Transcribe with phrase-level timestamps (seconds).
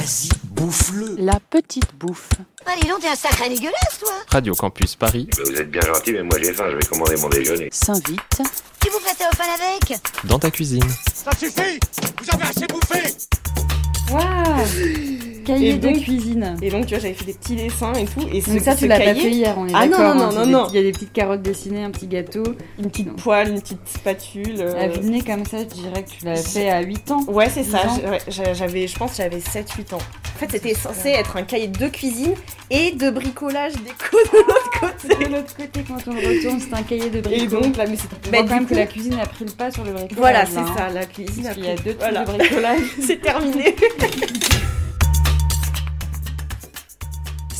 [0.00, 1.16] Vas-y, bouffe-le.
[1.18, 2.30] La petite bouffe.
[2.64, 6.22] Allez, donc, t'es un sacré dégueulasse, toi Radio Campus Paris, vous êtes bien gentil, mais
[6.22, 7.68] moi j'ai faim, je vais commander mon déjeuner.
[7.70, 8.40] S'invite
[8.80, 10.88] Tu vous prêtais au fan avec dans ta cuisine.
[11.12, 11.78] Ça suffit
[12.22, 13.14] Vous avez assez bouffé
[14.10, 16.56] Waouh Cahier Et de cuisine.
[16.62, 18.26] Et donc, tu vois, j'avais fait des petits dessins et tout.
[18.32, 20.14] Et Donc ça, tu l'as pas fait hier, on est Ah non, d'accord.
[20.14, 20.66] non, hein, non, c'est non.
[20.70, 22.42] Il y a des petites carottes dessinées, un petit gâteau.
[22.78, 24.56] une petite poêle, une petite spatule.
[24.60, 27.24] euh, À viner comme ça, je dirais que tu l'as fait à 8 ans.
[27.28, 27.80] Ouais, c'est ça.
[28.28, 29.98] J'avais, je pense, que j'avais 7-8 ans.
[29.98, 32.32] En fait, c'était censé être un cahier de cuisine
[32.70, 35.24] et de bricolage déco de l'autre côté.
[35.26, 37.48] De l'autre côté, quand on le retourne, c'est un cahier de Et bricolage.
[37.62, 37.96] donc, là, mais
[38.26, 40.18] On bah, quand même que la cuisine a pris le pas sur le bricolage.
[40.18, 40.74] Voilà, là, c'est hein.
[40.76, 41.46] ça, la cuisine.
[41.46, 42.24] A types voilà.
[42.24, 42.80] de bricolage.
[43.06, 43.74] C'est terminé.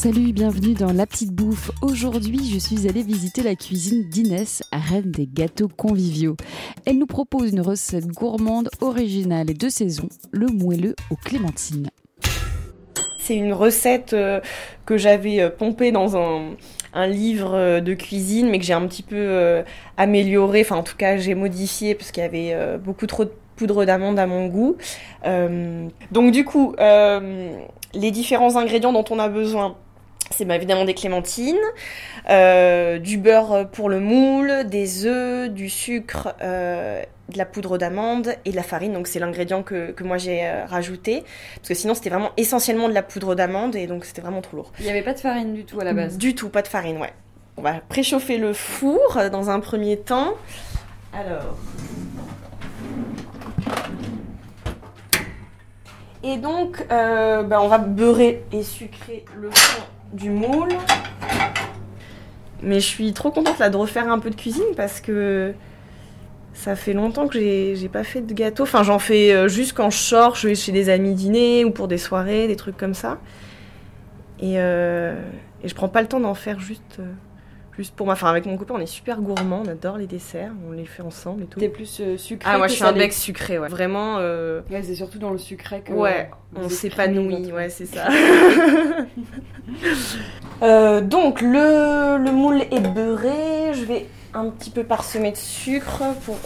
[0.00, 1.72] Salut, bienvenue dans La Petite Bouffe.
[1.82, 6.36] Aujourd'hui, je suis allée visiter la cuisine d'Inès, reine des gâteaux conviviaux.
[6.86, 11.88] Elle nous propose une recette gourmande, originale et de saison, le moelleux aux clémentines.
[13.18, 14.40] C'est une recette euh,
[14.86, 16.54] que j'avais euh, pompée dans un,
[17.08, 19.64] livre euh, de cuisine, mais que j'ai un petit peu euh,
[19.96, 20.60] amélioré.
[20.60, 24.20] Enfin, en tout cas, j'ai modifié parce qu'il y avait beaucoup trop de poudre d'amande
[24.20, 24.76] à mon goût.
[25.24, 29.76] Donc, du coup, les différents ingrédients dont on a besoin.
[30.30, 31.56] C'est bah, évidemment des clémentines,
[32.28, 38.34] euh, du beurre pour le moule, des œufs, du sucre, euh, de la poudre d'amande
[38.44, 38.92] et de la farine.
[38.92, 41.24] Donc c'est l'ingrédient que, que moi j'ai euh, rajouté.
[41.56, 44.56] Parce que sinon c'était vraiment essentiellement de la poudre d'amande et donc c'était vraiment trop
[44.56, 44.72] lourd.
[44.78, 46.18] Il n'y avait pas de farine du tout à la base.
[46.18, 47.12] Du tout, pas de farine, ouais.
[47.56, 50.34] On va préchauffer le four dans un premier temps.
[51.12, 51.56] Alors.
[56.22, 60.70] Et donc, euh, bah, on va beurrer et sucrer le fond du moule.
[62.62, 65.54] Mais je suis trop contente là de refaire un peu de cuisine parce que
[66.54, 68.64] ça fait longtemps que j'ai pas fait de gâteau.
[68.64, 71.70] Enfin, j'en fais euh, juste quand je sors, je vais chez des amis dîner ou
[71.70, 73.18] pour des soirées, des trucs comme ça.
[74.40, 75.14] Et, euh,
[75.62, 77.00] et je prends pas le temps d'en faire juste,
[77.78, 78.12] juste pour moi.
[78.14, 81.02] Enfin, avec mon copain, on est super gourmand, on adore les desserts, on les fait
[81.02, 81.58] ensemble et tout.
[81.60, 83.68] T'es plus euh, sucré Ah, moi que je suis un bec sucré, ouais.
[83.68, 85.92] Vraiment, euh, Ouais, c'est surtout dans le sucré que.
[85.92, 88.08] ouais, on s'épanouit, ouais, c'est ça.
[90.62, 96.02] Euh, donc, le, le moule est beurré, je vais un petit peu parsemer de sucre
[96.24, 96.36] pour,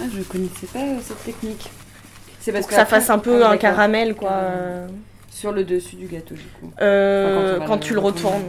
[0.00, 1.70] Ah, je connaissais pas cette technique.
[2.40, 4.32] C'est pour que ça fasse un peu un caramel, quoi.
[5.28, 6.72] Sur le dessus du gâteau, du coup.
[6.80, 8.42] Euh, Enfin, quand tu le retournes.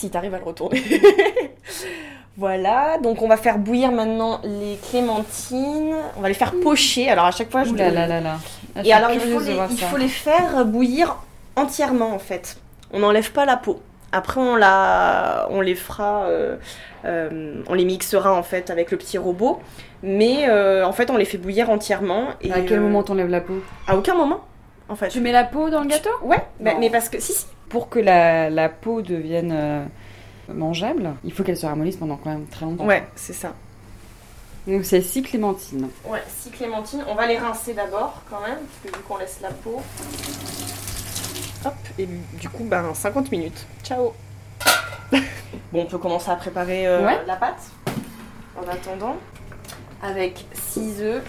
[0.00, 0.82] Si t'arrives à le retourner.
[2.38, 5.94] voilà, donc on va faire bouillir maintenant les clémentines.
[6.16, 7.10] On va les faire pocher.
[7.10, 8.38] Alors à chaque fois, je Ouh là là là.
[8.74, 9.86] Ah, Et alors il faut, les, voir il ça.
[9.88, 11.18] faut les faire bouillir
[11.54, 12.56] entièrement en fait.
[12.94, 13.82] On n'enlève pas la peau.
[14.10, 16.56] Après on, la, on les fera, euh,
[17.04, 19.60] euh, on les mixera en fait avec le petit robot.
[20.02, 22.28] Mais euh, en fait on les fait bouillir entièrement.
[22.40, 23.62] Et À quel moment t'enlèves la peau?
[23.86, 24.40] À aucun moment
[24.90, 25.08] en fait.
[25.08, 26.10] Tu mets la peau dans le gâteau?
[26.22, 27.46] Ouais, bah, mais parce que si si.
[27.70, 29.84] Pour que la, la peau devienne euh,
[30.52, 32.84] mangeable, il faut qu'elle se ramollisse pendant quand même très longtemps.
[32.86, 33.54] Ouais, c'est ça.
[34.66, 35.88] Donc c'est six clémentines.
[36.04, 37.04] Ouais, six clémentines.
[37.08, 39.80] On va les rincer d'abord quand même, parce que du coup on laisse la peau.
[41.64, 42.06] Hop, et
[42.40, 43.66] du coup, ben 50 minutes.
[43.84, 44.12] Ciao
[45.72, 47.18] Bon, on peut commencer à préparer euh, Ouais.
[47.26, 47.62] la pâte
[48.56, 49.16] en attendant.
[50.02, 51.22] Avec 6 œufs.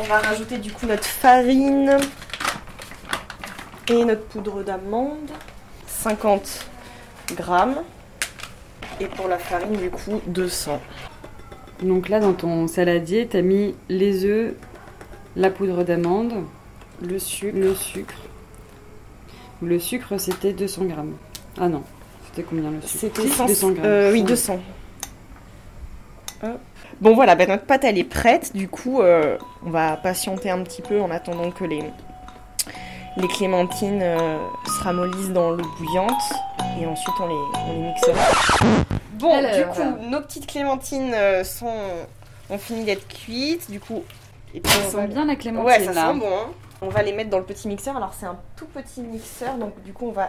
[0.00, 1.96] On va rajouter du coup notre farine
[3.88, 5.30] et notre poudre d'amande.
[5.86, 6.66] 50
[7.36, 7.76] grammes.
[9.00, 10.80] Et pour la farine, du coup, 200.
[11.82, 14.54] Donc là, dans ton saladier, t'as mis les œufs,
[15.36, 16.44] la poudre d'amande,
[17.02, 17.56] Le sucre.
[17.58, 18.14] le sucre.
[19.62, 21.14] Le sucre, c'était 200 grammes.
[21.58, 21.82] Ah non,
[22.26, 22.98] c'était combien le sucre?
[23.00, 23.84] C'était Si, 100 200 grammes.
[23.86, 24.26] euh, oui, 100.
[24.26, 24.60] 200.
[26.44, 26.60] Hop.
[27.00, 28.54] Bon voilà, bah, notre pâte elle est prête.
[28.54, 31.82] Du coup, euh, on va patienter un petit peu en attendant que les,
[33.16, 36.12] les clémentines euh, se ramollissent dans l'eau bouillante.
[36.80, 37.34] Et ensuite on les,
[37.68, 38.12] on les mixera.
[39.14, 41.72] Bon, Alors, du coup, nos petites clémentines euh, sont,
[42.50, 43.70] ont fini d'être cuites.
[43.70, 44.02] Du coup,
[44.54, 46.12] et puis Ça on va- sent bien la clémentine Ouais, ça là.
[46.12, 46.26] sent bon.
[46.26, 46.50] hein.
[46.82, 47.96] On va les mettre dans le petit mixeur.
[47.96, 50.28] Alors c'est un tout petit mixeur, donc du coup on va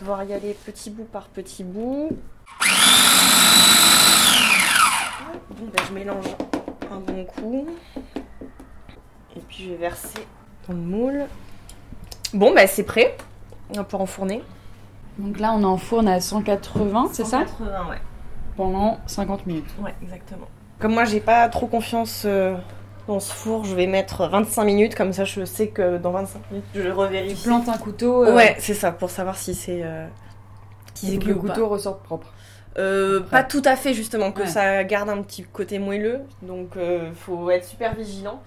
[0.00, 2.10] devoir y aller petit bout par petit bout.
[5.50, 6.24] Bon, ben, je mélange
[6.92, 7.66] un bon coup.
[9.36, 10.26] Et puis je vais verser
[10.66, 11.26] dans le moule.
[12.34, 13.16] Bon, bah c'est prêt.
[13.76, 14.42] On pouvoir enfourner.
[15.18, 17.40] Donc là, on est en fourne à 180, c'est ça?
[17.46, 17.96] 180, ouais.
[18.56, 19.68] Pendant 50 minutes.
[19.80, 20.46] Ouais, exactement.
[20.78, 22.56] Comme moi, j'ai pas trop confiance euh,
[23.08, 24.94] dans ce four, je vais mettre 25 minutes.
[24.94, 27.44] Comme ça, je sais que dans 25 minutes, je Tu revérifie.
[27.48, 28.24] plantes un couteau.
[28.24, 29.82] euh, Ouais, c'est ça, pour savoir si c'est.
[29.82, 30.06] euh,
[30.94, 31.48] si et c'est que le ou pas.
[31.48, 32.32] couteau ressorte propre.
[32.78, 34.46] Euh, pas tout à fait justement, que Ouais.
[34.46, 38.40] ça garde un petit côté moelleux, donc euh, faut être super vigilant.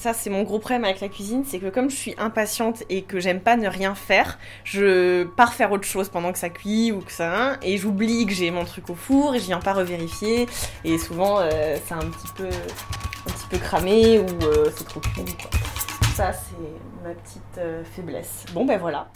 [0.00, 3.02] Ça c'est mon gros problème avec la cuisine, c'est que comme je suis impatiente et
[3.02, 6.90] que j'aime pas ne rien faire, je pars faire autre chose pendant que ça cuit
[6.92, 9.60] ou que ça hein, et j'oublie que j'ai mon truc au four et je viens
[9.60, 10.48] pas revérifier
[10.84, 14.26] et souvent euh, c'est un petit peu un petit peu cramé ou
[14.76, 15.50] c'est trop cuit quoi.
[16.14, 18.44] Ça c'est ma petite faiblesse.
[18.52, 19.08] Bon ben voilà.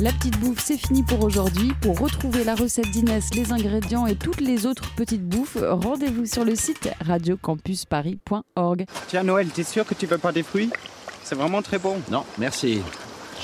[0.00, 1.72] La petite bouffe, c'est fini pour aujourd'hui.
[1.80, 6.44] Pour retrouver la recette d'Inès, les ingrédients et toutes les autres petites bouffes, rendez-vous sur
[6.44, 8.86] le site radiocampusparis.org.
[9.06, 10.70] Tiens, Noël, t'es sûr que tu veux pas des fruits?
[11.22, 12.00] C'est vraiment très bon.
[12.10, 12.82] Non, merci.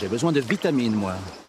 [0.01, 1.15] J'ai besoin de vitamines, moi.